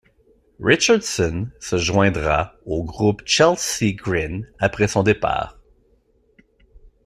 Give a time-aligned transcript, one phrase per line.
[0.59, 5.59] Richardson se joindra au groupe Chelsea Grin après son départ.